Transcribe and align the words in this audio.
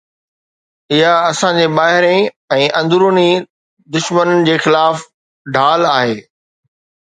اها 0.93 1.11
اسان 1.31 1.59
جي 1.59 1.67
ٻاهرين 1.79 2.25
۽ 2.57 2.65
اندروني 2.81 3.27
دشمنن 3.99 4.43
جي 4.51 4.59
خلاف 4.67 5.07
ڍال 5.59 5.89
آهي. 5.95 6.21